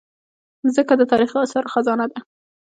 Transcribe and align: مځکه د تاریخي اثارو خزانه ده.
مځکه 0.63 0.93
د 0.97 1.01
تاریخي 1.11 1.37
اثارو 1.43 1.71
خزانه 1.73 2.05
ده. 2.11 2.19